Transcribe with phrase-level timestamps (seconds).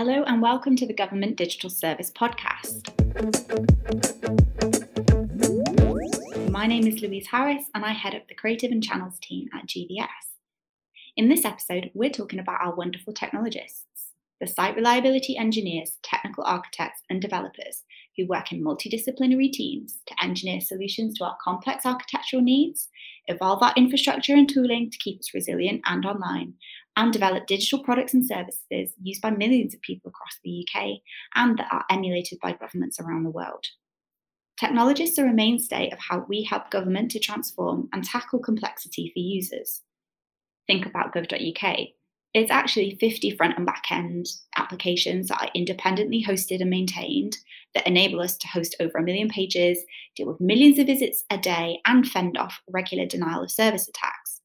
[0.00, 2.86] Hello, and welcome to the Government Digital Service Podcast.
[6.48, 9.66] My name is Louise Harris, and I head up the Creative and Channels team at
[9.66, 10.36] GDS.
[11.16, 17.02] In this episode, we're talking about our wonderful technologists, the site reliability engineers, technical architects,
[17.10, 17.82] and developers
[18.16, 22.88] who work in multidisciplinary teams to engineer solutions to our complex architectural needs,
[23.26, 26.54] evolve our infrastructure and tooling to keep us resilient and online,
[26.98, 30.98] and develop digital products and services used by millions of people across the UK
[31.36, 33.64] and that are emulated by governments around the world.
[34.58, 39.20] Technologists are a mainstay of how we help government to transform and tackle complexity for
[39.20, 39.82] users.
[40.66, 41.78] Think about gov.uk.
[42.34, 44.26] It's actually 50 front and back end
[44.56, 47.36] applications that are independently hosted and maintained
[47.74, 49.78] that enable us to host over a million pages,
[50.16, 54.37] deal with millions of visits a day, and fend off regular denial of service attacks.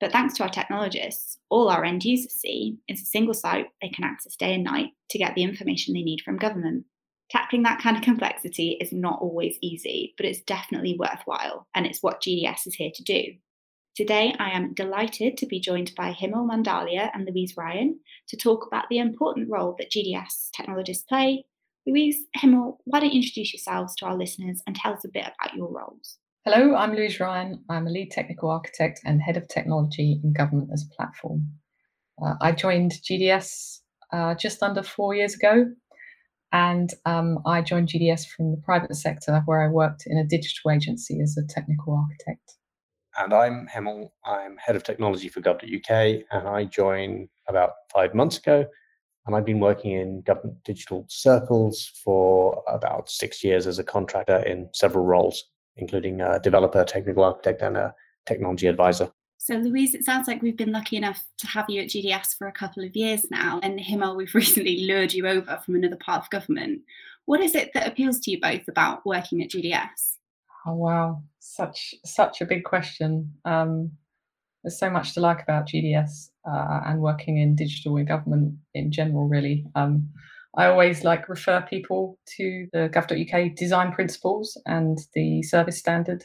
[0.00, 3.90] But thanks to our technologists, all our end users see is a single site they
[3.90, 6.86] can access day and night to get the information they need from government.
[7.30, 12.02] Tackling that kind of complexity is not always easy, but it's definitely worthwhile, and it's
[12.02, 13.24] what GDS is here to do.
[13.94, 18.66] Today, I am delighted to be joined by Himal Mandalia and Louise Ryan to talk
[18.66, 21.44] about the important role that GDS technologists play.
[21.86, 25.24] Louise, Himal, why don't you introduce yourselves to our listeners and tell us a bit
[25.26, 26.19] about your roles?
[26.46, 27.62] Hello, I'm Louise Ryan.
[27.68, 31.46] I'm a lead technical architect and head of technology in government as platform.
[32.20, 35.66] Uh, I joined GDS uh, just under four years ago,
[36.50, 40.70] and um, I joined GDS from the private sector where I worked in a digital
[40.70, 42.56] agency as a technical architect.
[43.18, 44.08] And I'm Himal.
[44.24, 48.64] I'm head of technology for gov.uk, and I joined about five months ago.
[49.26, 54.38] And I've been working in government digital circles for about six years as a contractor
[54.38, 55.44] in several roles
[55.76, 57.94] including a developer, technical architect, and a
[58.26, 59.10] technology advisor.
[59.38, 62.46] So, Louise, it sounds like we've been lucky enough to have you at GDS for
[62.46, 63.58] a couple of years now.
[63.62, 66.82] And Himal, we've recently lured you over from another part of government.
[67.24, 70.16] What is it that appeals to you both about working at GDS?
[70.66, 73.32] Oh wow, such such a big question.
[73.46, 73.92] Um,
[74.62, 78.92] there's so much to like about GDS uh, and working in digital in government in
[78.92, 79.26] general.
[79.26, 80.10] Really, um,
[80.56, 86.24] I always like refer people to the gov.uk design principles and the service standard.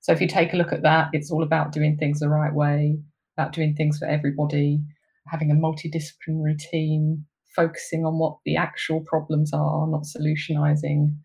[0.00, 2.54] So if you take a look at that, it's all about doing things the right
[2.54, 2.98] way,
[3.36, 4.80] about doing things for everybody,
[5.26, 7.26] having a multidisciplinary team,
[7.56, 11.16] focusing on what the actual problems are, not solutionizing,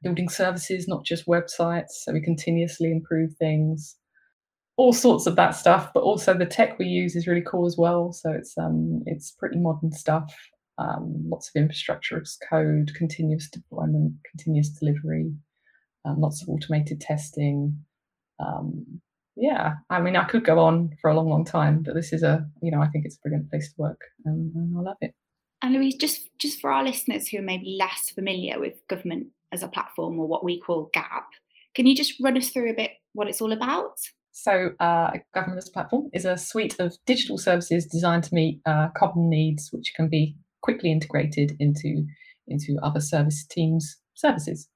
[0.00, 3.96] building services, not just websites, so we continuously improve things.
[4.76, 7.76] All sorts of that stuff, but also the tech we use is really cool as
[7.76, 8.12] well.
[8.12, 10.32] So it's um it's pretty modern stuff
[10.80, 15.32] um, lots of infrastructure as code, continuous deployment, continuous delivery,
[16.04, 17.78] um, lots of automated testing.
[18.40, 19.00] Um,
[19.36, 22.22] yeah, I mean, I could go on for a long, long time, but this is
[22.22, 24.96] a, you know, I think it's a brilliant place to work, and, and I love
[25.00, 25.14] it.
[25.62, 29.62] And Louise, just just for our listeners who are maybe less familiar with government as
[29.62, 31.26] a platform or what we call GAP,
[31.74, 33.98] can you just run us through a bit what it's all about?
[34.32, 38.60] So, uh, Government as a Platform is a suite of digital services designed to meet
[38.64, 42.06] uh, common needs, which can be quickly integrated into
[42.48, 44.68] into other service teams' services.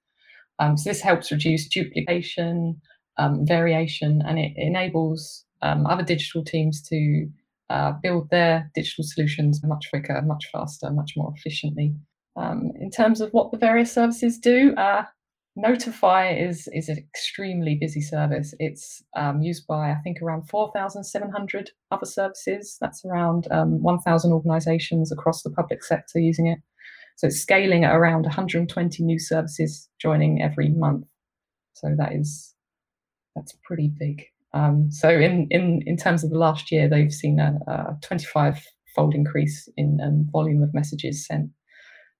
[0.60, 2.80] Um, so this helps reduce duplication,
[3.18, 7.26] um, variation, and it enables um, other digital teams to
[7.70, 11.94] uh, build their digital solutions much quicker, much faster, much more efficiently.
[12.36, 15.04] Um, in terms of what the various services do, uh,
[15.56, 18.54] Notify is is an extremely busy service.
[18.58, 22.76] It's um, used by I think around 4,700 other services.
[22.80, 26.58] That's around um, 1,000 organisations across the public sector using it.
[27.16, 31.06] So it's scaling at around 120 new services joining every month.
[31.74, 32.54] So that is
[33.36, 34.24] that's pretty big.
[34.54, 38.60] Um, so in, in in terms of the last year, they've seen a, a 25
[38.94, 41.50] fold increase in um, volume of messages sent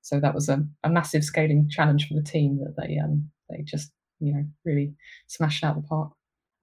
[0.05, 3.63] so that was a, a massive scaling challenge for the team that they um, they
[3.63, 4.93] just you know really
[5.29, 6.13] smashed out the park.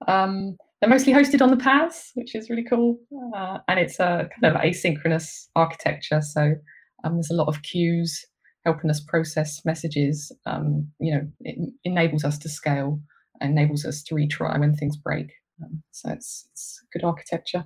[0.06, 2.98] Um, they're mostly hosted on the PaaS, which is really cool,
[3.36, 6.22] uh, and it's a kind of asynchronous architecture.
[6.22, 6.54] So
[7.02, 8.24] um, there's a lot of queues
[8.64, 10.30] helping us process messages.
[10.46, 13.00] Um, you know, it enables us to scale,
[13.40, 15.32] enables us to retry when things break.
[15.62, 17.64] Um, so it's, it's good architecture.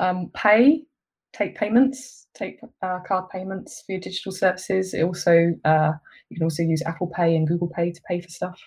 [0.00, 0.84] Um, pay
[1.32, 4.94] take payments, take uh, card payments for your digital services.
[4.94, 5.92] It also uh,
[6.28, 8.60] you can also use Apple Pay and Google Pay to pay for stuff.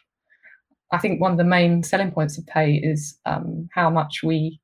[0.92, 4.60] I think one of the main selling points of Pay is um, how much we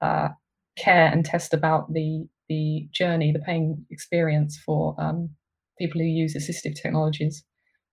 [0.00, 0.28] uh,
[0.76, 5.30] care and test about the the journey, the paying experience for um,
[5.78, 7.42] people who use assistive technologies.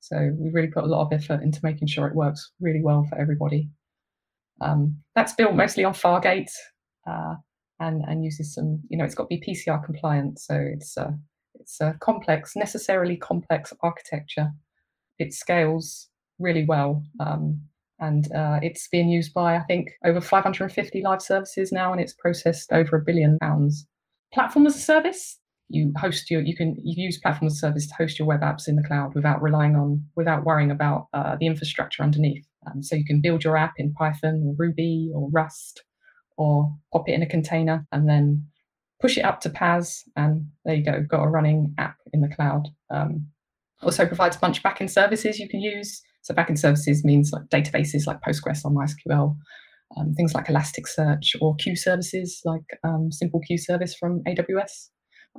[0.01, 3.05] So we really put a lot of effort into making sure it works really well
[3.07, 3.69] for everybody.
[4.59, 6.51] Um, that's built mostly on Fargate.
[7.81, 11.11] And and uses some you know it's got to be PCI compliant so it's uh,
[11.61, 14.51] it's a complex, necessarily complex architecture.
[15.19, 17.03] It scales really well.
[17.19, 17.61] Um,
[17.99, 22.13] and uh, it's being used by, I think, over 550 live services now, and it's
[22.13, 23.85] processed over a billion pounds.
[24.33, 25.37] Platform as a service,
[25.69, 28.41] you host your, you can you use platform as a service to host your web
[28.41, 32.45] apps in the cloud without relying on, without worrying about uh, the infrastructure underneath.
[32.65, 35.83] Um, so you can build your app in Python or Ruby or Rust,
[36.41, 38.43] or pop it in a container and then
[38.99, 42.33] push it up to PaaS, and there you go, got a running app in the
[42.35, 42.67] cloud.
[42.89, 43.27] Um,
[43.83, 46.01] also provides a bunch of backend services you can use.
[46.23, 49.35] So backend services means like databases like Postgres or MySQL,
[49.97, 54.89] um, things like Elasticsearch or queue services like um, Simple Queue Service from AWS.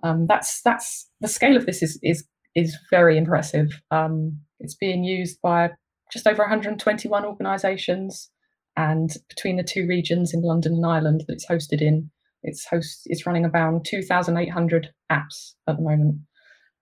[0.02, 3.68] Um, that's that's the scale of this is is is very impressive.
[3.90, 5.70] Um, it's being used by
[6.12, 8.30] just over 121 organisations,
[8.76, 12.10] and between the two regions in London and Ireland that it's hosted in,
[12.42, 16.16] it's host it's running about 2,800 apps at the moment,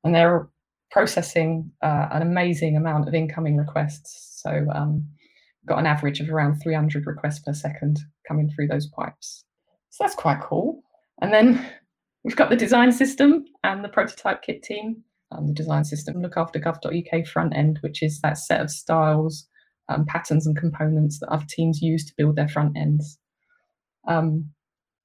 [0.04, 0.48] and they're
[0.90, 4.40] processing uh, an amazing amount of incoming requests.
[4.42, 5.06] So um,
[5.66, 9.44] got an average of around 300 requests per second coming through those pipes.
[9.90, 10.82] So that's quite cool.
[11.20, 11.64] And then
[12.24, 15.02] we've got the design system and the prototype kit team.
[15.32, 19.46] Um, the design system look after gov.uk front end, which is that set of styles,
[19.90, 23.18] um, patterns, and components that other teams use to build their front ends.
[24.08, 24.50] Um,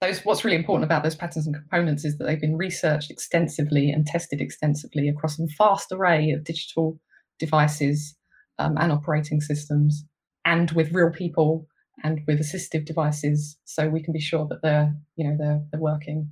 [0.02, 3.90] those what's really important about those patterns and components is that they've been researched extensively
[3.90, 7.00] and tested extensively across a vast array of digital
[7.40, 8.16] devices
[8.60, 10.06] um, and operating systems
[10.46, 11.68] and with real people
[12.04, 15.82] and with assistive devices so we can be sure that they're you know they're, they're
[15.82, 16.30] working.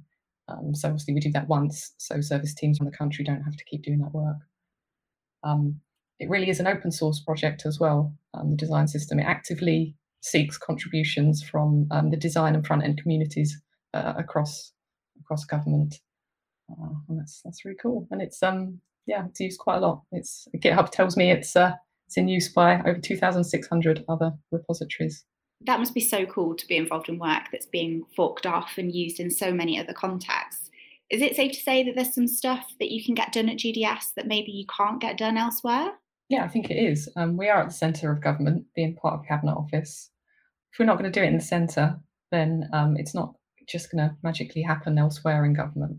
[0.50, 3.56] Um, so obviously we do that once so service teams from the country don't have
[3.56, 4.38] to keep doing that work.
[5.44, 5.80] Um,
[6.20, 9.96] it really is an open source project as well um, the design system it actively
[10.22, 13.62] seeks contributions from um, the design and front end communities
[13.94, 14.72] uh, across
[15.20, 16.00] across government,
[16.72, 18.08] uh, and that's that's really cool.
[18.12, 20.02] And it's um yeah, it's used quite a lot.
[20.12, 21.74] It's GitHub tells me it's uh,
[22.08, 25.26] it's in use by over two thousand six hundred other repositories.
[25.66, 28.94] That must be so cool to be involved in work that's being forked off and
[28.94, 30.70] used in so many other contexts.
[31.10, 33.58] Is it safe to say that there's some stuff that you can get done at
[33.58, 35.92] GDS that maybe you can't get done elsewhere?
[36.30, 37.10] Yeah, I think it is.
[37.16, 40.10] Um, we are at the centre of government, being part of Cabinet Office
[40.74, 42.00] if we're not going to do it in the centre,
[42.32, 43.36] then um, it's not
[43.68, 45.98] just going to magically happen elsewhere in government.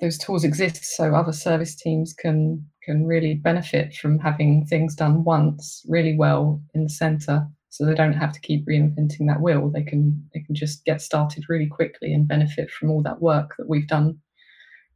[0.00, 5.22] Those tools exist so other service teams can can really benefit from having things done
[5.22, 9.70] once really well in the centre, so they don't have to keep reinventing that wheel.
[9.70, 13.54] They can they can just get started really quickly and benefit from all that work
[13.58, 14.18] that we've done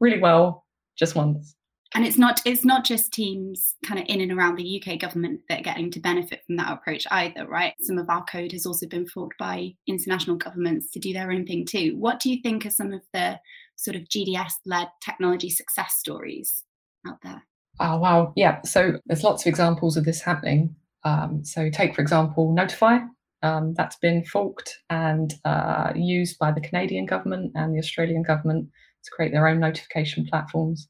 [0.01, 0.65] really well
[0.97, 1.57] just once
[1.95, 5.41] and it's not it's not just teams kind of in and around the UK government
[5.49, 7.75] that are getting to benefit from that approach either, right?
[7.81, 11.47] Some of our code has also been forked by international governments to do their own
[11.47, 11.95] thing too.
[11.97, 13.39] What do you think are some of the
[13.77, 16.65] sort of GDS led technology success stories
[17.07, 17.45] out there?
[17.79, 18.63] Oh wow, yeah.
[18.63, 20.75] So there's lots of examples of this happening.
[21.05, 22.99] Um, so take for example Notify.
[23.43, 28.69] Um, that's been forked and uh, used by the Canadian government and the Australian government
[29.05, 30.89] to create their own notification platforms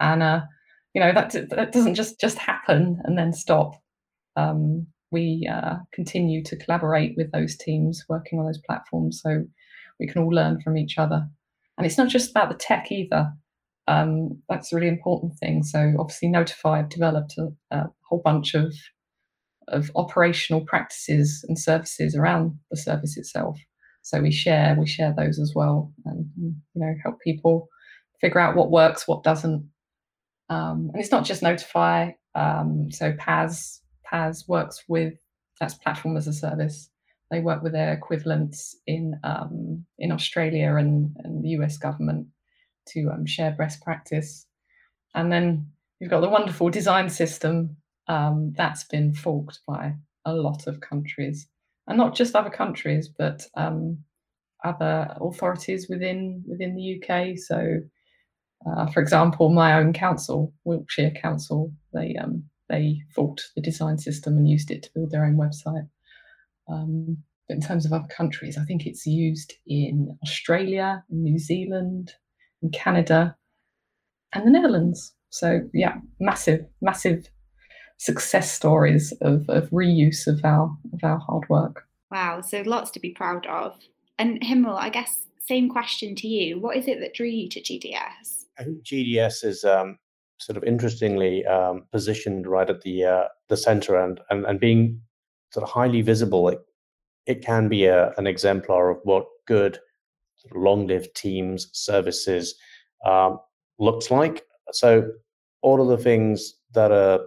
[0.00, 0.40] and uh,
[0.94, 3.74] you know that that doesn't just just happen and then stop.
[4.36, 9.44] Um, we uh, continue to collaborate with those teams working on those platforms, so
[10.00, 11.26] we can all learn from each other.
[11.76, 13.32] And it's not just about the tech either.
[13.88, 15.62] Um, that's a really important thing.
[15.62, 18.74] So obviously, Notify have developed a, a whole bunch of
[19.68, 23.58] of operational practices and services around the service itself.
[24.02, 27.68] So we share we share those as well, and you know help people
[28.20, 29.68] figure out what works, what doesn't,
[30.52, 32.12] um, and it's not just Notify.
[32.34, 33.80] Um, so PaaS
[34.48, 35.14] works with
[35.58, 36.90] that's platform as a service.
[37.30, 42.26] They work with their equivalents in um, in Australia and, and the US government
[42.88, 44.46] to um, share best practice.
[45.14, 45.68] And then
[45.98, 47.76] you've got the wonderful design system
[48.08, 49.94] um, that's been forked by
[50.26, 51.48] a lot of countries,
[51.86, 53.98] and not just other countries, but um,
[54.64, 57.38] other authorities within within the UK.
[57.38, 57.78] So
[58.66, 64.36] uh, for example, my own council, Wiltshire Council, they um, they forked the design system
[64.36, 65.88] and used it to build their own website.
[66.68, 72.14] Um, but in terms of other countries, I think it's used in Australia, New Zealand,
[72.62, 73.36] and Canada,
[74.32, 75.12] and the Netherlands.
[75.30, 77.28] So yeah, massive, massive
[77.98, 81.84] success stories of, of reuse of our of our hard work.
[82.10, 83.78] Wow, so lots to be proud of.
[84.18, 86.60] And Himal, I guess same question to you.
[86.60, 88.41] What is it that drew you to GDS?
[88.62, 89.98] I think GDS is um,
[90.38, 95.00] sort of interestingly um, positioned right at the uh, the center and, and and being
[95.50, 96.48] sort of highly visible.
[96.48, 96.60] It,
[97.26, 99.78] it can be a, an exemplar of what good
[100.54, 102.54] long-lived teams services
[103.04, 103.38] um,
[103.78, 104.44] looks like.
[104.72, 105.08] so
[105.60, 107.20] all of the things that are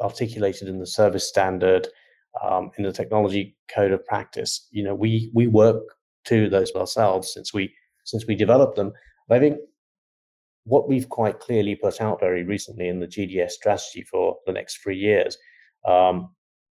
[0.00, 1.88] articulated in the service standard,
[2.42, 5.82] um, in the technology code of practice, you know, we we work
[6.24, 7.72] to those ourselves since we
[8.04, 8.92] since we developed them.
[9.28, 9.58] But I think
[10.70, 14.78] what we've quite clearly put out very recently in the GDS strategy for the next
[14.78, 15.36] three years,
[15.84, 16.30] um,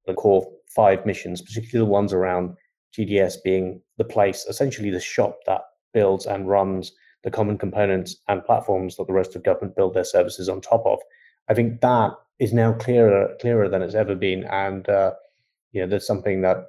[0.06, 2.56] the core five missions, particularly the ones around
[2.96, 5.60] GDS being the place, essentially the shop that
[5.92, 10.04] builds and runs the common components and platforms that the rest of government build their
[10.04, 10.98] services on top of.
[11.48, 12.10] I think that
[12.40, 15.12] is now clearer clearer than it's ever been, and uh,
[15.70, 16.66] you know that's something that,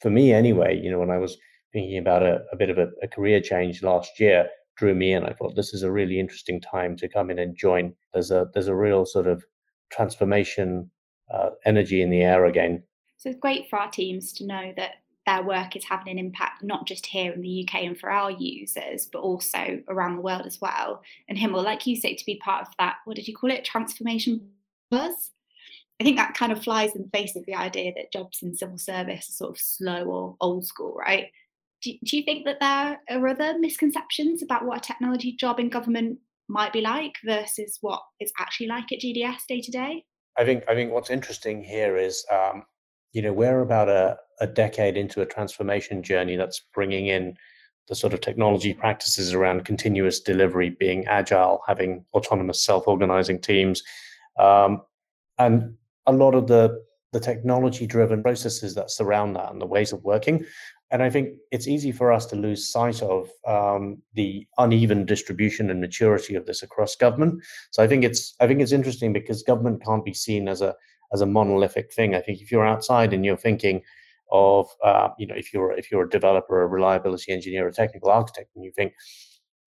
[0.00, 1.36] for me anyway, you know, when I was
[1.74, 5.24] thinking about a, a bit of a, a career change last year, drew me in.
[5.24, 7.94] I thought this is a really interesting time to come in and join.
[8.14, 9.44] There's a there's a real sort of
[9.90, 10.90] transformation
[11.32, 12.82] uh, energy in the air again.
[13.18, 14.92] So it's great for our teams to know that
[15.26, 18.30] their work is having an impact not just here in the UK and for our
[18.30, 21.02] users, but also around the world as well.
[21.28, 23.64] And Himal, like you say, to be part of that, what did you call it?
[23.64, 24.48] Transformation
[24.90, 25.32] buzz.
[26.00, 28.54] I think that kind of flies in the face of the idea that jobs in
[28.54, 31.26] civil service are sort of slow or old school, right?
[31.82, 35.68] Do, do you think that there are other misconceptions about what a technology job in
[35.68, 36.18] government
[36.48, 40.04] might be like versus what it's actually like at GDS day to day?
[40.36, 42.64] I think I think what's interesting here is um,
[43.12, 47.36] you know we're about a, a decade into a transformation journey that's bringing in
[47.88, 53.82] the sort of technology practices around continuous delivery, being agile, having autonomous self-organizing teams,
[54.38, 54.82] um,
[55.38, 55.74] and
[56.06, 56.82] a lot of the
[57.12, 60.44] the technology-driven processes that surround that and the ways of working.
[60.90, 65.70] And I think it's easy for us to lose sight of um, the uneven distribution
[65.70, 67.42] and maturity of this across government.
[67.70, 70.74] So I think it's I think it's interesting because government can't be seen as a
[71.12, 72.14] as a monolithic thing.
[72.14, 73.82] I think if you're outside and you're thinking
[74.30, 78.10] of, uh, you know, if you're if you're a developer, a reliability engineer, a technical
[78.10, 78.92] architect, and you think,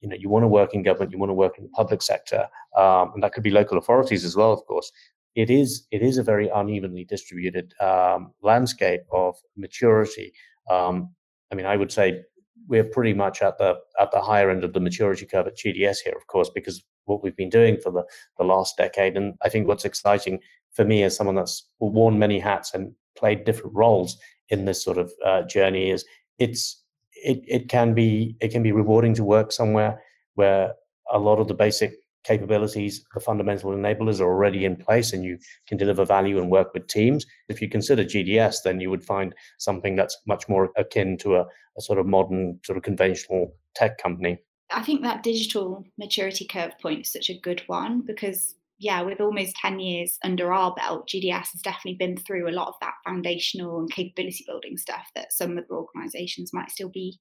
[0.01, 2.01] you know, you want to work in government, you want to work in the public
[2.01, 2.47] sector,
[2.77, 4.91] um, and that could be local authorities as well, of course.
[5.35, 10.33] It is it is a very unevenly distributed um, landscape of maturity.
[10.69, 11.13] Um,
[11.51, 12.21] I mean, I would say
[12.67, 15.97] we're pretty much at the at the higher end of the maturity curve at GDS
[16.03, 18.03] here, of course, because what we've been doing for the,
[18.37, 19.17] the last decade.
[19.17, 20.39] And I think what's exciting
[20.71, 24.17] for me as someone that's worn many hats and played different roles
[24.49, 26.05] in this sort of uh, journey is
[26.39, 26.81] it's
[27.13, 30.01] it, it can be it can be rewarding to work somewhere
[30.35, 30.73] where
[31.11, 35.37] a lot of the basic capabilities the fundamental enablers are already in place and you
[35.67, 39.33] can deliver value and work with teams if you consider gds then you would find
[39.59, 41.45] something that's much more akin to a,
[41.77, 44.37] a sort of modern sort of conventional tech company
[44.71, 49.21] i think that digital maturity curve point is such a good one because yeah, with
[49.21, 52.95] almost 10 years under our belt, GDS has definitely been through a lot of that
[53.05, 57.19] foundational and capability building stuff that some other organisations might still be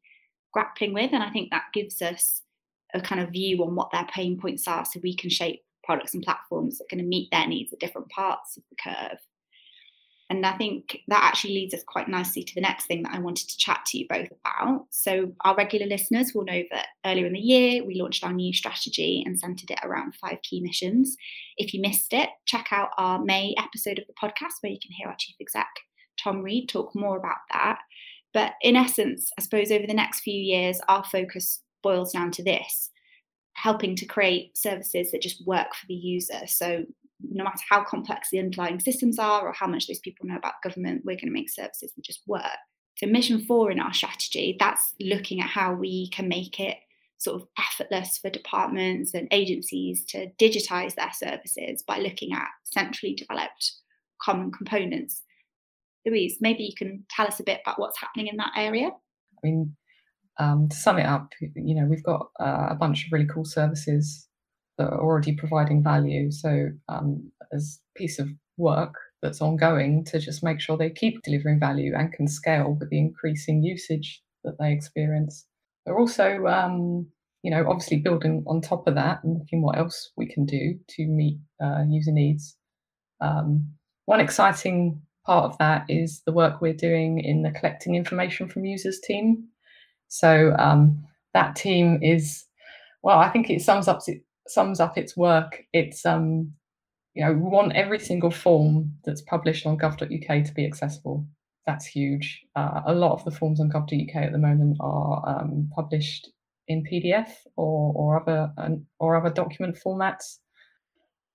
[0.55, 1.13] grappling with.
[1.13, 2.41] And I think that gives us
[2.95, 6.15] a kind of view on what their pain points are so we can shape products
[6.15, 9.19] and platforms that are going to meet their needs at different parts of the curve.
[10.31, 13.19] And I think that actually leads us quite nicely to the next thing that I
[13.19, 14.87] wanted to chat to you both about.
[14.91, 18.53] So, our regular listeners will know that earlier in the year we launched our new
[18.53, 21.17] strategy and centered it around five key missions.
[21.57, 24.93] If you missed it, check out our May episode of the podcast where you can
[24.93, 25.67] hear our chief exec,
[26.23, 27.81] Tom Read, talk more about that.
[28.33, 32.43] But in essence, I suppose over the next few years, our focus boils down to
[32.43, 32.91] this
[33.55, 36.47] helping to create services that just work for the user.
[36.47, 36.85] So,
[37.23, 40.63] no matter how complex the underlying systems are or how much those people know about
[40.65, 42.43] government, we're going to make services that just work.
[42.97, 46.79] So, mission four in our strategy, that's looking at how we can make it
[47.19, 53.15] sort of effortless for departments and agencies to digitize their services by looking at centrally
[53.15, 53.73] developed
[54.23, 55.23] common components.
[56.07, 58.87] Louise, maybe you can tell us a bit about what's happening in that area.
[58.89, 59.77] I mean,
[60.41, 63.45] um, to sum it up, you know, we've got uh, a bunch of really cool
[63.45, 64.27] services
[64.79, 66.31] that are already providing value.
[66.31, 71.61] So um, as piece of work that's ongoing to just make sure they keep delivering
[71.61, 75.47] value and can scale with the increasing usage that they experience.
[75.85, 77.07] They're also, um,
[77.43, 80.79] you know, obviously building on top of that and looking what else we can do
[80.89, 82.57] to meet uh, user needs.
[83.21, 83.69] Um,
[84.07, 88.65] one exciting part of that is the work we're doing in the collecting information from
[88.65, 89.50] users team.
[90.11, 91.03] So um,
[91.35, 92.45] that team is,
[93.03, 94.01] well, I think it sums up
[94.49, 95.63] sums up its work.
[95.73, 96.53] It's um,
[97.15, 101.27] you know, we want every single form that's published on gov.uk to be accessible.
[101.67, 102.43] That's huge.
[102.57, 106.29] Uh, a lot of the forms on gov.uk at the moment are um, published
[106.67, 110.39] in PDF or or other um, or other document formats.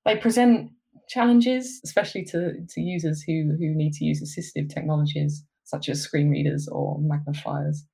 [0.03, 0.71] They present
[1.07, 6.29] challenges, especially to, to users who, who need to use assistive technologies such as screen
[6.29, 7.85] readers or magnifiers.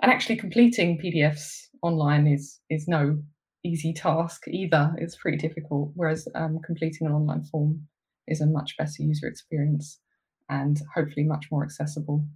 [0.00, 3.22] And actually completing PDFs online is is no
[3.64, 4.94] easy task either.
[4.98, 5.92] It's pretty difficult.
[5.94, 7.86] Whereas um, completing an online form
[8.26, 10.00] is a much better user experience
[10.48, 12.26] and hopefully much more accessible.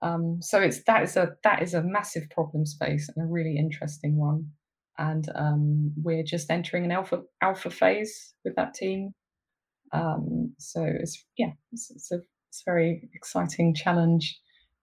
[0.00, 3.56] Um, so it's that is a that is a massive problem space and a really
[3.56, 4.50] interesting one.
[4.98, 9.14] And um, we're just entering an alpha alpha phase with that team.
[9.92, 14.38] Um, so it's yeah, it's, it's a it's a very exciting challenge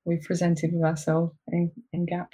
[0.06, 2.34] we've presented with ourselves in, in GAP.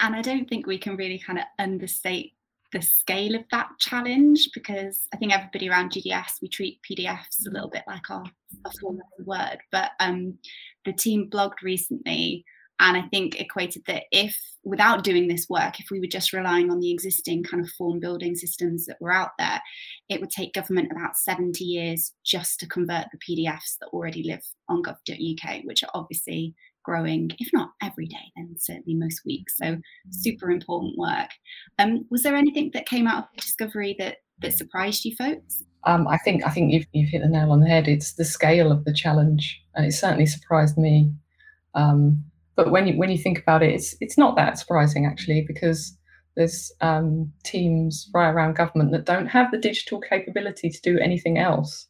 [0.00, 2.32] And I don't think we can really kind of understate
[2.72, 7.50] the scale of that challenge because I think everybody around GDS we treat PDFs a
[7.50, 8.24] little bit like our,
[8.64, 9.58] our form of word.
[9.70, 10.38] But um,
[10.84, 12.44] the team blogged recently
[12.80, 16.68] and I think equated that if without doing this work, if we were just relying
[16.68, 19.60] on the existing kind of form building systems that were out there,
[20.08, 24.42] it would take government about 70 years just to convert the PDFs that already live
[24.68, 29.56] on gov.uk, which are obviously growing, if not every day, then certainly most weeks.
[29.56, 29.76] So
[30.10, 31.30] super important work.
[31.78, 35.62] Um, was there anything that came out of the discovery that that surprised you folks?
[35.84, 37.88] Um, I think I think you've you've hit the nail on the head.
[37.88, 41.12] It's the scale of the challenge, and it certainly surprised me.
[41.74, 42.24] Um,
[42.54, 45.96] but when you when you think about it, it's it's not that surprising actually because
[46.36, 51.38] there's um, teams right around government that don't have the digital capability to do anything
[51.38, 51.88] else.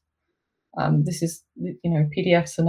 [0.79, 2.69] Um, this is you know PDFs and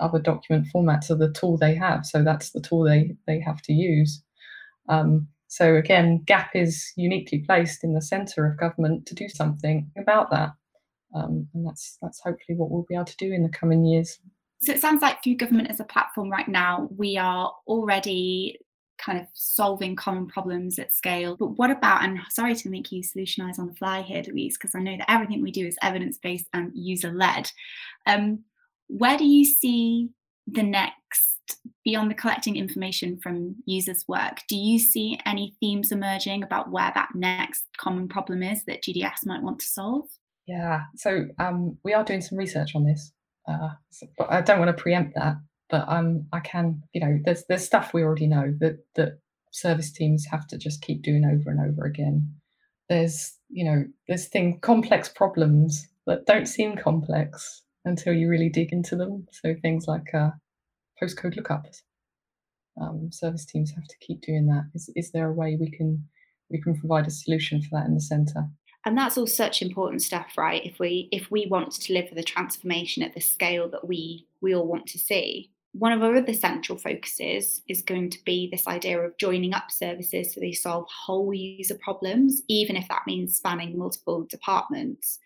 [0.00, 3.62] other document formats are the tool they have, so that's the tool they they have
[3.62, 4.22] to use.
[4.88, 9.90] Um, so again, GAP is uniquely placed in the centre of government to do something
[9.98, 10.50] about that,
[11.14, 14.18] um, and that's that's hopefully what we'll be able to do in the coming years.
[14.62, 18.58] So it sounds like through government as a platform right now, we are already
[18.98, 21.36] kind of solving common problems at scale.
[21.36, 24.74] But what about, and sorry to make you solutionize on the fly here, Louise, because
[24.74, 27.50] I know that everything we do is evidence based and user led.
[28.06, 28.44] Um,
[28.88, 30.10] where do you see
[30.46, 36.42] the next, beyond the collecting information from users' work, do you see any themes emerging
[36.42, 40.04] about where that next common problem is that GDS might want to solve?
[40.46, 43.12] Yeah, so um, we are doing some research on this.
[43.48, 45.36] Uh, so, I don't want to preempt that.
[45.68, 49.18] But um, I can, you know, there's there's stuff we already know that that
[49.52, 52.32] service teams have to just keep doing over and over again.
[52.88, 58.72] There's, you know, there's thing complex problems that don't seem complex until you really dig
[58.72, 59.26] into them.
[59.30, 60.30] So things like uh,
[61.02, 61.82] postcode lookups.
[62.78, 64.64] Um, service teams have to keep doing that.
[64.74, 66.06] Is is there a way we can
[66.50, 68.44] we can provide a solution for that in the centre?
[68.84, 72.22] and that's all such important stuff right if we if we want to deliver the
[72.22, 76.32] transformation at the scale that we we all want to see one of our other
[76.32, 80.86] central focuses is going to be this idea of joining up services so they solve
[80.88, 85.18] whole user problems even if that means spanning multiple departments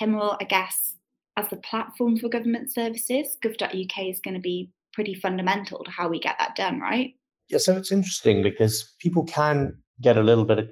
[0.00, 0.94] Himal, I guess,
[1.38, 6.08] as the platform for government services, gov.uk is going to be pretty fundamental to how
[6.08, 7.14] we get that done, right?
[7.48, 10.68] Yeah, so it's interesting because people can get a little bit of,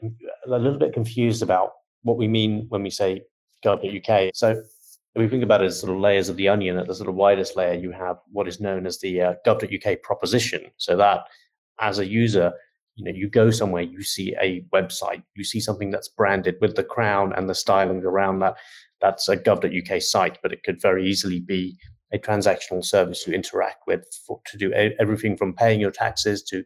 [0.47, 1.71] a little bit confused about
[2.03, 3.23] what we mean when we say
[3.65, 4.31] gov.uk.
[4.35, 6.95] So if we think about it as sort of layers of the onion, at the
[6.95, 10.67] sort of widest layer, you have what is known as the uh, gov.uk proposition.
[10.79, 11.21] So that
[11.81, 12.53] as a user,
[12.97, 16.77] you know, you go somewhere, you see a website, you see something that's branded with
[16.77, 18.57] the crown and the styling around that.
[19.01, 21.77] That's a gov.uk site, but it could very easily be
[22.13, 26.65] a transactional service you interact with for, to do everything from paying your taxes to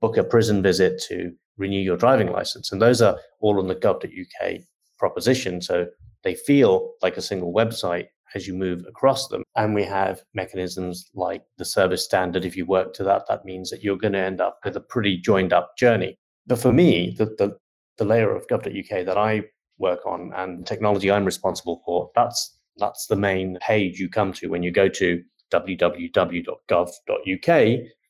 [0.00, 2.70] book a prison visit to renew your driving license.
[2.70, 4.60] And those are all on the gov.uk
[4.98, 5.60] proposition.
[5.60, 5.86] So
[6.22, 9.42] they feel like a single website as you move across them.
[9.56, 12.44] And we have mechanisms like the service standard.
[12.44, 14.80] If you work to that, that means that you're going to end up with a
[14.80, 16.16] pretty joined up journey.
[16.46, 17.56] But for me, the, the,
[17.98, 19.42] the layer of gov.uk that I
[19.78, 24.48] work on and technology I'm responsible for, that's that's the main page you come to
[24.48, 26.58] when you go to www.gov.uk.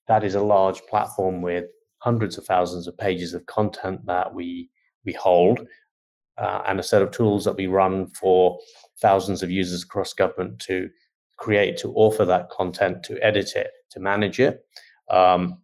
[0.09, 1.67] That is a large platform with
[1.99, 4.71] hundreds of thousands of pages of content that we
[5.05, 5.67] we hold
[6.39, 8.59] uh, and a set of tools that we run for
[9.01, 10.89] thousands of users across government to
[11.37, 14.65] create, to offer that content, to edit it, to manage it,
[15.11, 15.59] um,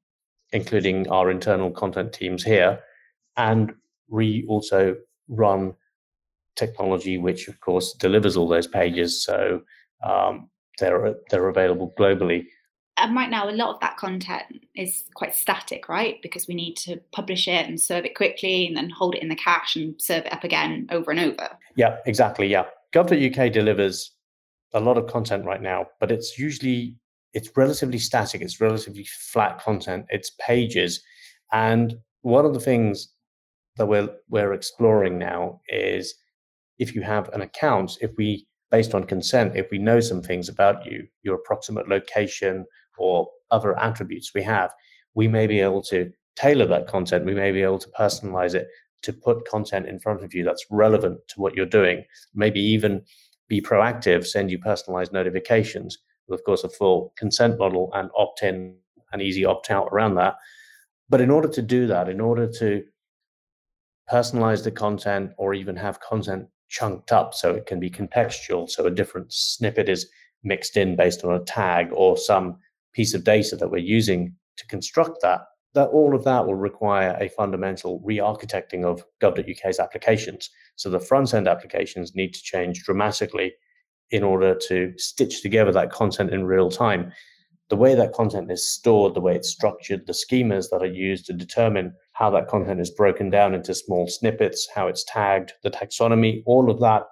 [0.52, 2.80] including our internal content teams here.
[3.36, 3.72] And
[4.08, 4.96] we also
[5.28, 5.74] run
[6.56, 9.24] technology, which of course delivers all those pages.
[9.24, 9.62] So
[10.04, 12.46] um, they're they're available globally
[13.02, 16.20] and right now a lot of that content is quite static right?
[16.22, 19.28] Because we need to publish it and serve it quickly and then hold it in
[19.28, 21.50] the cache and serve it up again over and over.
[21.76, 22.64] Yeah exactly yeah.
[22.94, 24.12] Gov.uk delivers
[24.74, 26.96] a lot of content right now but it's usually
[27.34, 31.02] it's relatively static it's relatively flat content it's pages.
[31.52, 33.08] And one of the things
[33.76, 36.14] that we're we're exploring now is
[36.78, 40.48] if you have an account if we based on consent if we know some things
[40.48, 42.64] about you your approximate location
[42.98, 44.72] or other attributes we have,
[45.14, 47.24] we may be able to tailor that content.
[47.24, 48.68] We may be able to personalize it
[49.02, 52.04] to put content in front of you that's relevant to what you're doing.
[52.34, 53.02] Maybe even
[53.48, 58.42] be proactive, send you personalized notifications with, of course, a full consent model and opt
[58.42, 58.76] in
[59.12, 60.36] and easy opt out around that.
[61.08, 62.82] But in order to do that, in order to
[64.10, 68.86] personalize the content or even have content chunked up so it can be contextual, so
[68.86, 70.08] a different snippet is
[70.42, 72.56] mixed in based on a tag or some
[72.92, 75.42] piece of data that we're using to construct that,
[75.74, 80.50] that all of that will require a fundamental re-architecting of gov.uk's applications.
[80.76, 83.54] So the front end applications need to change dramatically
[84.10, 87.12] in order to stitch together that content in real time.
[87.70, 91.24] The way that content is stored, the way it's structured, the schemas that are used
[91.26, 95.70] to determine how that content is broken down into small snippets, how it's tagged, the
[95.70, 97.04] taxonomy, all of that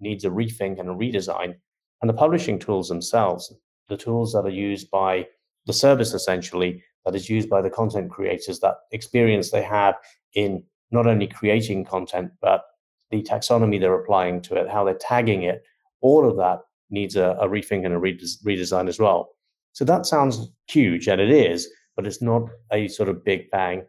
[0.00, 1.54] needs a rethink and a redesign.
[2.02, 3.54] And the publishing tools themselves,
[3.88, 5.26] the tools that are used by
[5.66, 9.94] the service essentially, that is used by the content creators, that experience they have
[10.34, 12.64] in not only creating content, but
[13.10, 15.62] the taxonomy they're applying to it, how they're tagging it,
[16.00, 19.30] all of that needs a, a rethink and a redesign as well.
[19.72, 23.84] So that sounds huge, and it is, but it's not a sort of big bang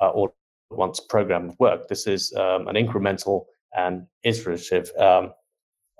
[0.00, 0.34] uh, all
[0.70, 1.88] once program of work.
[1.88, 3.44] This is um, an incremental
[3.76, 5.32] and iterative um,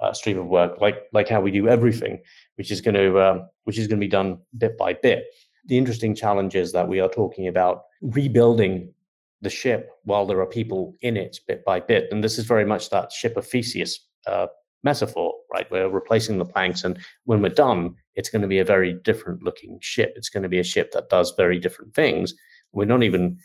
[0.00, 2.20] uh, stream of work, like like how we do everything,
[2.56, 5.24] which is going to um, which is going to be done bit by bit.
[5.66, 8.92] The interesting challenge is that we are talking about rebuilding
[9.40, 12.64] the ship while there are people in it bit by bit, and this is very
[12.64, 14.46] much that ship of Theseus uh,
[14.84, 15.70] metaphor, right?
[15.70, 19.42] We're replacing the planks, and when we're done, it's going to be a very different
[19.42, 20.12] looking ship.
[20.16, 22.34] It's going to be a ship that does very different things.
[22.72, 23.38] We're not even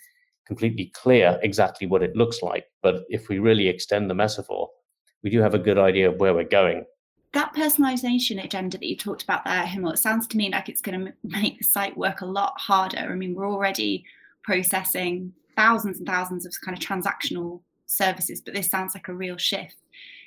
[0.45, 4.69] completely clear exactly what it looks like, but if we really extend the metaphor,
[5.23, 6.85] we do have a good idea of where we're going.
[7.33, 10.81] That personalization agenda that you talked about there, Himal, it sounds to me like it's
[10.81, 12.99] going to make the site work a lot harder.
[12.99, 14.05] I mean, we're already
[14.43, 19.37] processing thousands and thousands of kind of transactional services, but this sounds like a real
[19.37, 19.77] shift.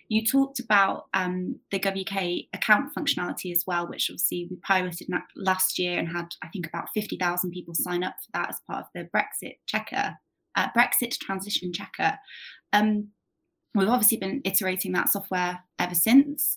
[0.09, 5.79] You talked about um, the GovUK account functionality as well, which obviously we piloted last
[5.79, 8.87] year and had, I think, about 50,000 people sign up for that as part of
[8.95, 10.17] the Brexit checker,
[10.55, 12.19] uh, Brexit transition checker.
[12.73, 13.09] Um,
[13.77, 16.57] we've obviously been iterating that software ever since.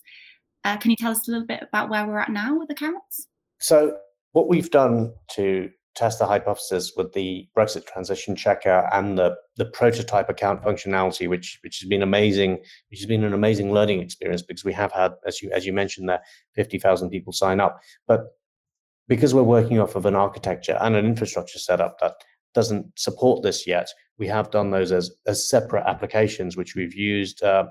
[0.64, 3.26] Uh, can you tell us a little bit about where we're at now with accounts?
[3.60, 3.96] So,
[4.32, 9.64] what we've done to test the hypothesis with the Brexit transition checker and the, the
[9.66, 12.52] prototype account functionality, which which has been amazing,
[12.90, 15.72] which has been an amazing learning experience because we have had, as you as you
[15.72, 16.22] mentioned there,
[16.54, 17.80] 50,000 people sign up.
[18.06, 18.26] But
[19.08, 22.14] because we're working off of an architecture and an infrastructure setup that
[22.54, 23.88] doesn't support this yet,
[24.20, 27.64] we have done those as, as separate applications, which we've used, uh,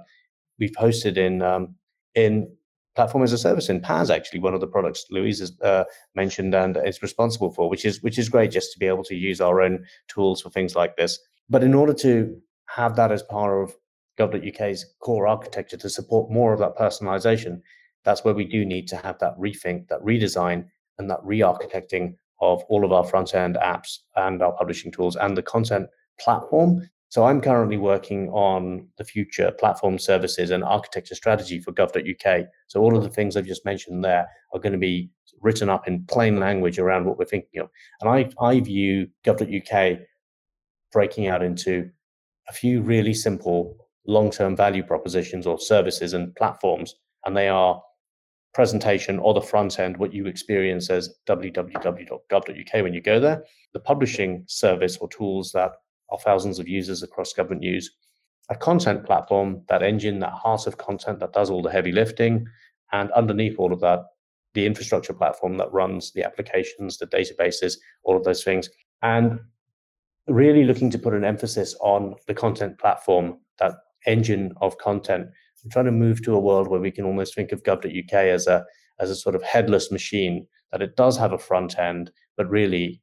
[0.59, 1.75] we've hosted in um,
[2.15, 2.51] in
[2.95, 5.83] platform as a service in PaaS, actually, one of the products Louise has uh,
[6.15, 9.15] mentioned and is responsible for, which is which is great just to be able to
[9.15, 11.19] use our own tools for things like this.
[11.49, 12.35] But in order to
[12.65, 13.75] have that as part of
[14.19, 17.61] gov.uk's core architecture to support more of that personalization,
[18.03, 20.65] that's where we do need to have that rethink, that redesign,
[20.97, 25.37] and that re-architecting of all of our front end apps and our publishing tools and
[25.37, 25.87] the content
[26.19, 32.45] platform so I'm currently working on the future platform services and architecture strategy for gov.uk.
[32.67, 35.09] So all of the things I've just mentioned there are going to be
[35.41, 37.69] written up in plain language around what we're thinking of.
[38.01, 39.99] And I, I view gov.uk
[40.91, 41.89] breaking out into
[42.47, 46.95] a few really simple long-term value propositions or services and platforms.
[47.25, 47.81] And they are
[48.53, 53.79] presentation or the front end, what you experience as www.gov.uk when you go there, the
[53.79, 55.71] publishing service or tools that
[56.11, 57.91] our thousands of users across government use,
[58.49, 62.45] a content platform, that engine, that heart of content that does all the heavy lifting,
[62.91, 63.99] and underneath all of that,
[64.53, 68.69] the infrastructure platform that runs the applications, the databases, all of those things.
[69.03, 69.39] And
[70.27, 73.73] really looking to put an emphasis on the content platform, that
[74.05, 75.27] engine of content.
[75.63, 78.47] I'm trying to move to a world where we can almost think of gov.uk as
[78.47, 78.65] a
[78.99, 83.01] as a sort of headless machine, that it does have a front end, but really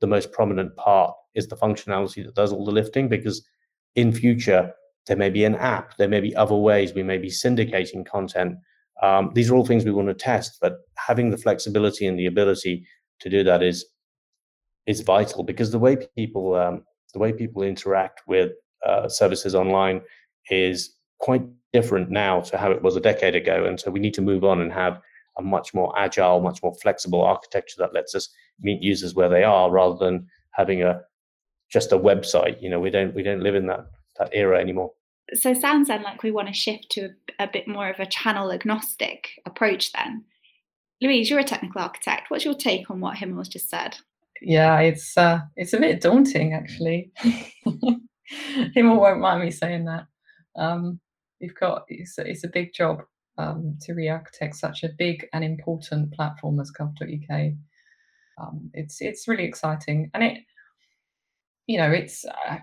[0.00, 3.46] the most prominent part is the functionality that does all the lifting because
[3.94, 4.72] in future
[5.06, 8.56] there may be an app there may be other ways we may be syndicating content.
[9.02, 12.26] Um, these are all things we want to test but having the flexibility and the
[12.26, 12.86] ability
[13.20, 13.86] to do that is
[14.86, 18.52] is vital because the way people um, the way people interact with
[18.86, 20.00] uh, services online
[20.50, 24.14] is quite different now to how it was a decade ago and so we need
[24.14, 25.00] to move on and have
[25.38, 28.28] a much more agile much more flexible architecture that lets us
[28.60, 31.00] meet users where they are rather than having a
[31.70, 32.60] just a website.
[32.62, 33.86] You know, we don't we don't live in that
[34.18, 34.92] that era anymore.
[35.34, 37.98] So it sounds then like we want to shift to a, a bit more of
[37.98, 40.24] a channel agnostic approach then.
[41.02, 42.30] Louise, you're a technical architect.
[42.30, 43.96] What's your take on what Himal's just said?
[44.40, 47.12] Yeah, it's uh, it's a bit daunting actually.
[47.66, 50.06] Himal won't mind me saying that.
[50.56, 51.00] Um,
[51.40, 53.02] you've got it's, it's a big job
[53.38, 57.52] um, to re-architect such a big and important platform as Gov.uk.
[58.38, 60.38] Um, it's it's really exciting, and it
[61.66, 62.58] you know it's uh,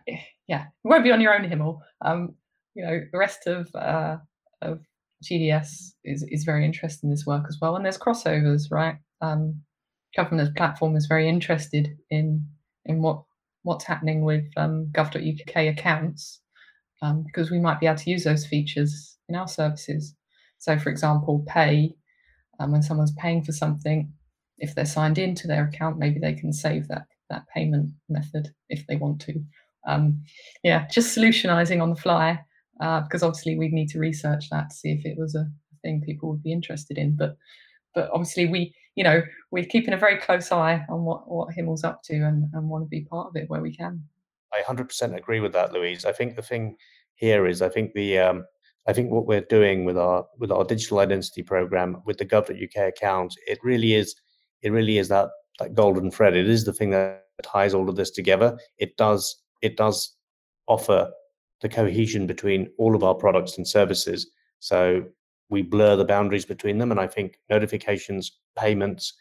[0.47, 1.79] yeah won't be on your own Himal.
[2.01, 2.35] Um,
[2.75, 4.17] you know the rest of uh,
[4.61, 4.81] of
[5.23, 8.97] GDS is is very interested in this work as well, and there's crossovers, right?
[9.21, 9.61] Um,
[10.15, 12.47] Government as platform is very interested in
[12.85, 13.23] in what
[13.63, 16.41] what's happening with um, gov.uk accounts
[17.01, 20.15] um, because we might be able to use those features in our services.
[20.63, 21.93] So, for example, pay,
[22.57, 24.09] um, when someone's paying for something,
[24.59, 28.87] if they're signed into their account, maybe they can save that that payment method if
[28.87, 29.43] they want to.
[29.85, 30.23] Um,
[30.63, 32.39] yeah, just solutionizing on the fly
[32.79, 35.99] uh, because obviously we'd need to research that to see if it was a thing
[35.99, 37.17] people would be interested in.
[37.17, 37.35] But
[37.93, 39.21] but obviously we you know
[39.51, 42.85] we're keeping a very close eye on what what Himal's up to and, and want
[42.85, 44.01] to be part of it where we can.
[44.53, 46.05] I 100% agree with that, Louise.
[46.05, 46.77] I think the thing
[47.15, 48.45] here is I think the um,
[48.87, 52.87] I think what we're doing with our with our digital identity program with the gov.uk
[52.87, 54.15] account, it really is
[54.61, 56.35] it really is that that golden thread.
[56.35, 58.57] It is the thing that ties all of this together.
[58.77, 60.15] It does it does
[60.67, 61.11] offer
[61.61, 64.29] the cohesion between all of our products and services.
[64.59, 65.03] So
[65.49, 69.13] we blur the boundaries between them, and I think notifications, payments,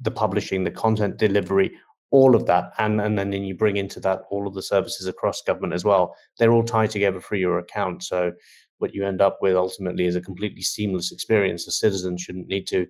[0.00, 1.72] the publishing, the content delivery,
[2.12, 5.42] all of that and and then you bring into that all of the services across
[5.42, 6.14] government as well.
[6.38, 8.32] They're all tied together through your account so
[8.80, 11.64] what you end up with ultimately is a completely seamless experience.
[11.64, 12.86] The citizen shouldn't need to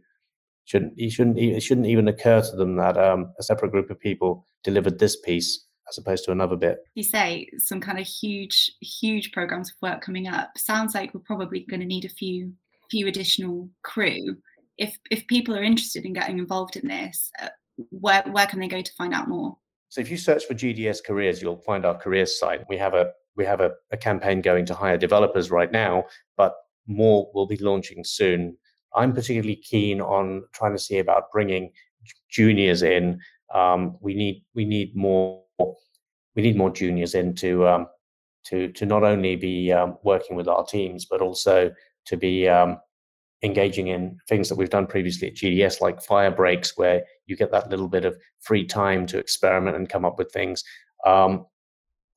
[0.65, 3.99] shouldn't you shouldn't it shouldn't even occur to them that um, a separate group of
[3.99, 6.79] people delivered this piece as opposed to another bit.
[6.95, 10.51] You say some kind of huge huge programs of work coming up.
[10.57, 12.53] Sounds like we're probably going to need a few
[12.91, 14.37] few additional crew.
[14.79, 17.49] If if people are interested in getting involved in this uh,
[17.91, 19.57] where where can they go to find out more?
[19.89, 22.65] So if you search for GDS careers, you'll find our careers site.
[22.69, 26.05] We have a we have a, a campaign going to hire developers right now,
[26.37, 26.55] but
[26.87, 28.57] more will be launching soon.
[28.95, 31.71] I'm particularly keen on trying to see about bringing
[32.29, 33.21] juniors in.
[33.55, 35.43] Um, we need we need more
[36.37, 37.87] we need more juniors in to um,
[38.47, 41.73] to to not only be um, working with our teams, but also
[42.07, 42.79] to be um,
[43.43, 47.51] engaging in things that we've done previously at GDS, like fire breaks, where you get
[47.53, 50.63] that little bit of free time to experiment and come up with things.
[51.07, 51.47] Um,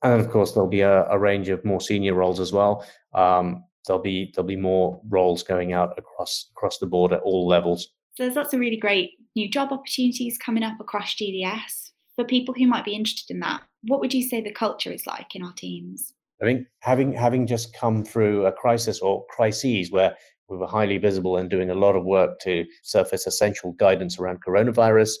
[0.02, 2.86] and of course, there'll be a, a, range of more senior roles as well.
[3.14, 7.46] Um, there'll be there'll be more roles going out across across the board at all
[7.46, 7.88] levels.
[8.14, 12.54] So there's lots of really great new job opportunities coming up across GDS for people
[12.54, 13.62] who might be interested in that.
[13.84, 16.12] What would you say the culture is like in our teams?
[16.42, 20.16] I think having having just come through a crisis or crises where
[20.48, 24.44] we were highly visible and doing a lot of work to surface essential guidance around
[24.46, 25.12] coronavirus.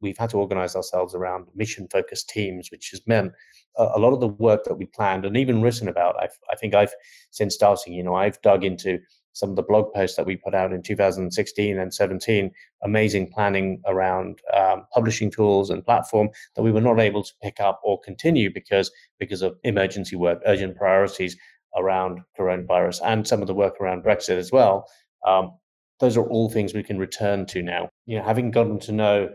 [0.00, 3.32] We've had to organize ourselves around mission focused teams, which has meant
[3.76, 6.16] a, lot of the work that we planned and even written about.
[6.20, 6.92] I've, I think I've,
[7.30, 8.98] since starting, you know, I've dug into
[9.32, 12.50] some of the blog posts that we put out in 2016 and 17,
[12.82, 17.60] amazing planning around um, publishing tools and platform that we were not able to pick
[17.60, 21.36] up or continue because because of emergency work, urgent priorities
[21.76, 24.86] around coronavirus and some of the work around Brexit as well.
[25.26, 25.52] Um,
[26.00, 27.90] those are all things we can return to now.
[28.06, 29.30] You know, having gotten to know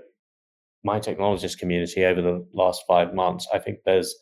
[0.84, 4.16] my technologist community over the last five months, I think there's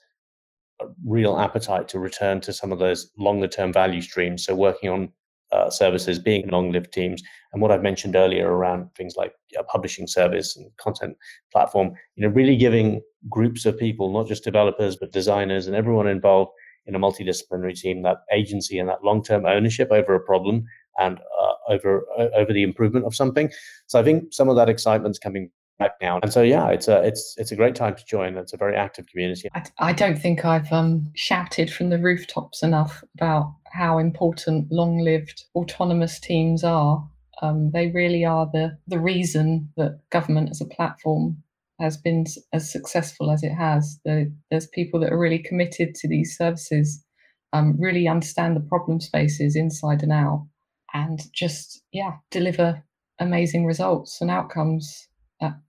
[0.81, 4.45] a real appetite to return to some of those longer term value streams.
[4.45, 5.11] So working on
[5.51, 7.21] uh, services, being long-lived teams,
[7.53, 11.15] and what I've mentioned earlier around things like a publishing service and content
[11.51, 16.07] platform, you know, really giving groups of people, not just developers but designers and everyone
[16.07, 16.51] involved,
[16.85, 20.65] in a multidisciplinary team that agency and that long-term ownership over a problem
[20.99, 23.49] and uh, over uh, over the improvement of something.
[23.87, 27.01] So I think some of that excitement's coming back now, and so yeah, it's a
[27.03, 28.37] it's it's a great time to join.
[28.37, 29.49] It's a very active community.
[29.53, 35.45] I, I don't think I've um, shouted from the rooftops enough about how important long-lived
[35.55, 37.07] autonomous teams are.
[37.41, 41.43] Um, they really are the the reason that government as a platform
[41.79, 43.99] has been as successful as it has.
[44.05, 47.03] there's people that are really committed to these services,
[47.51, 50.47] um, really understand the problem spaces inside and out,
[50.93, 52.83] and just yeah deliver
[53.19, 55.07] amazing results and outcomes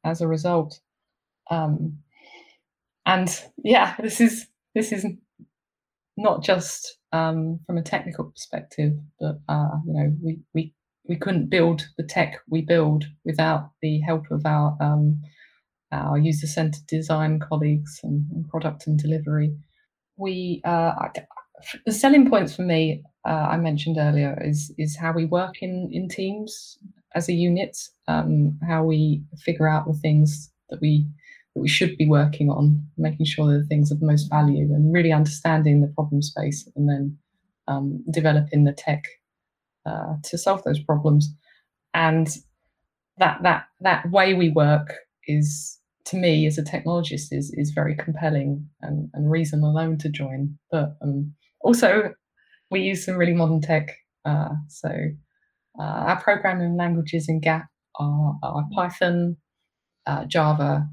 [0.04, 0.78] as a result.
[1.50, 1.98] Um,
[3.06, 3.28] and
[3.62, 5.06] yeah, this is this is
[6.16, 10.74] not just um, from a technical perspective, but uh, you know we we
[11.08, 15.20] we couldn't build the tech we build without the help of our um,
[15.94, 19.54] our user centered design colleagues and, and, product and delivery.
[20.16, 21.08] We uh,
[21.86, 25.88] the selling points for me uh, I mentioned earlier is is how we work in
[25.92, 26.78] in teams
[27.14, 27.76] as a unit,
[28.08, 31.06] um, how we figure out the things that we
[31.54, 34.92] that we should be working on, making sure that the things of most value and
[34.92, 37.16] really understanding the problem space and then
[37.68, 39.04] um, developing the tech
[39.86, 41.32] uh, to solve those problems.
[41.94, 42.28] And
[43.18, 44.94] that that that way we work
[45.26, 50.08] is to me as a technologist is is very compelling and, and reason alone to
[50.08, 50.58] join.
[50.70, 52.14] But um, also
[52.70, 53.96] we use some really modern tech.
[54.24, 54.90] Uh, so
[55.78, 57.66] uh, our programming languages in GaaP
[58.00, 59.36] are, are Python,
[60.06, 60.88] uh, Java,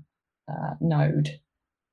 [0.50, 1.39] uh, Node,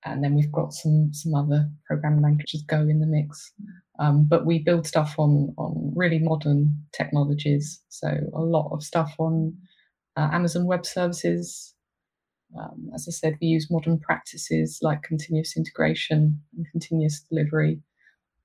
[0.05, 3.53] and then we've got some some other programming languages go in the mix.
[3.99, 7.81] Um, but we build stuff on on really modern technologies.
[7.89, 9.57] So a lot of stuff on
[10.17, 11.75] uh, Amazon Web Services.
[12.57, 17.81] Um, as I said, we use modern practices like continuous integration and continuous delivery.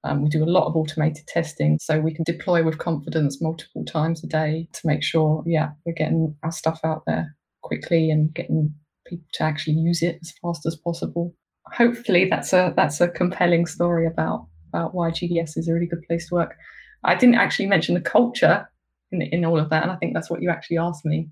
[0.04, 3.86] Um, we do a lot of automated testing, so we can deploy with confidence multiple
[3.86, 8.34] times a day to make sure, yeah, we're getting our stuff out there quickly and
[8.34, 8.74] getting
[9.08, 11.34] people to actually use it as fast as possible.
[11.68, 16.04] Hopefully, that's a that's a compelling story about about why GDS is a really good
[16.06, 16.56] place to work.
[17.06, 18.70] I didn't actually mention the culture
[19.14, 21.30] in in all of that, and I think that's what you actually asked me.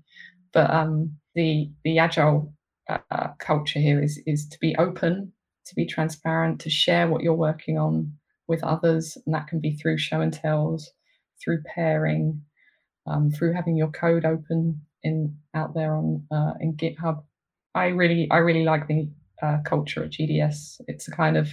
[0.54, 2.54] But um, the the agile
[2.88, 5.32] uh, culture here is is to be open,
[5.66, 8.12] to be transparent, to share what you're working on
[8.48, 10.90] with others, and that can be through show and tells,
[11.42, 12.42] through pairing,
[13.06, 17.22] um, through having your code open in out there on uh, in GitHub.
[17.74, 19.08] I really I really like the
[19.42, 20.80] uh, culture at GDS.
[20.88, 21.50] It's a kind of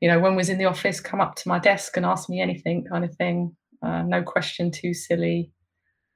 [0.00, 2.40] you know when was in the office, come up to my desk and ask me
[2.40, 3.54] anything kind of thing.
[3.82, 5.52] Uh, no question too silly.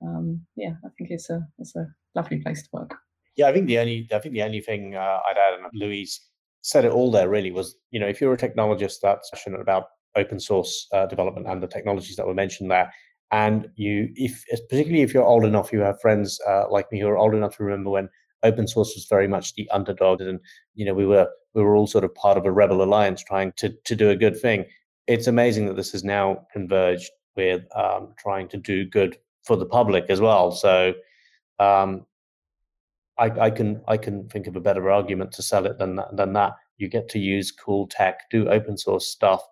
[0.04, 3.01] Um, yeah, I think it's a it's a lovely place to work.
[3.36, 6.20] Yeah, I think the only I think the only thing uh, I'd add, and Louise
[6.62, 9.86] said it all there really was you know if you're a technologist that's passionate about
[10.16, 12.92] open source uh, development and the technologies that were mentioned there
[13.32, 17.08] and you if particularly if you're old enough you have friends uh, like me who
[17.08, 18.08] are old enough to remember when
[18.44, 20.38] open source was very much the underdog and
[20.74, 23.52] you know we were we were all sort of part of a rebel alliance trying
[23.56, 24.64] to to do a good thing.
[25.06, 29.66] It's amazing that this has now converged with um, trying to do good for the
[29.66, 30.52] public as well.
[30.52, 30.94] So
[31.58, 32.06] um,
[33.22, 36.16] I, I, can I can think of a better argument to sell it than that,
[36.16, 36.54] than that.
[36.78, 39.42] You get to use cool tech, do open source stuff,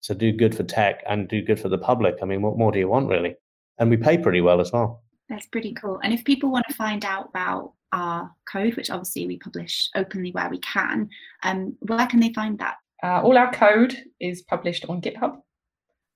[0.00, 2.16] so do good for tech and do good for the public.
[2.20, 3.36] I mean, what more do you want really?
[3.78, 5.04] And we pay pretty well as well.
[5.28, 6.00] That's pretty cool.
[6.02, 10.32] And if people want to find out about our code, which obviously we publish openly
[10.32, 11.08] where we can,
[11.44, 12.76] um, where can they find that?
[13.04, 15.36] Uh, all our code is published on GitHub.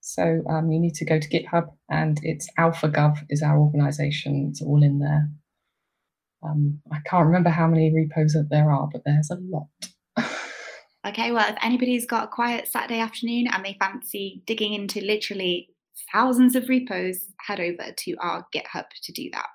[0.00, 4.48] So um, you need to go to GitHub and it's AlphaGov is our organization.
[4.50, 5.28] It's all in there.
[6.42, 9.68] Um, I can't remember how many repos that there are, but there's a lot.
[11.06, 15.68] okay, well, if anybody's got a quiet Saturday afternoon and they fancy digging into literally
[16.12, 19.46] thousands of repos, head over to our GitHub to do that.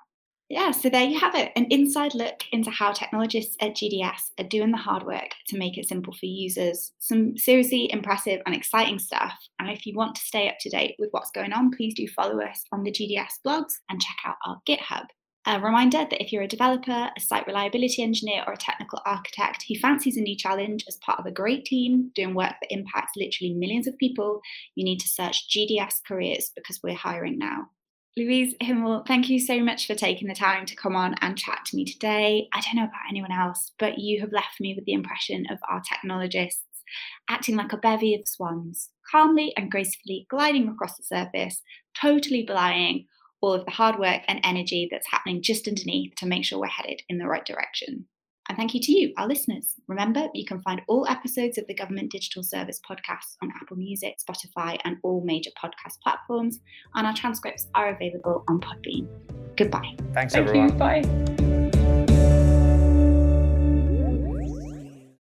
[0.48, 4.44] Yeah, so there you have it an inside look into how technologists at GDS are
[4.44, 6.92] doing the hard work to make it simple for users.
[7.00, 9.34] Some seriously impressive and exciting stuff.
[9.58, 12.06] And if you want to stay up to date with what's going on, please do
[12.06, 15.06] follow us on the GDS blogs and check out our GitHub.
[15.48, 19.64] A reminder that if you're a developer, a site reliability engineer, or a technical architect
[19.68, 23.12] who fancies a new challenge as part of a great team doing work that impacts
[23.16, 24.40] literally millions of people,
[24.74, 27.68] you need to search GDS Careers because we're hiring now.
[28.16, 31.60] Louise Himal, thank you so much for taking the time to come on and chat
[31.66, 32.48] to me today.
[32.52, 35.58] I don't know about anyone else, but you have left me with the impression of
[35.70, 36.64] our technologists
[37.28, 41.62] acting like a bevy of swans, calmly and gracefully gliding across the surface,
[42.00, 43.06] totally belying
[43.40, 46.66] all of the hard work and energy that's happening just underneath to make sure we're
[46.66, 48.06] headed in the right direction.
[48.48, 49.74] And thank you to you, our listeners.
[49.88, 54.16] Remember, you can find all episodes of the Government Digital Service podcast on Apple Music,
[54.18, 56.60] Spotify, and all major podcast platforms.
[56.94, 59.08] And our transcripts are available on Podbean.
[59.56, 59.96] Goodbye.
[60.14, 60.68] Thanks, Thank everyone.
[60.68, 60.74] You.
[60.76, 61.55] Bye.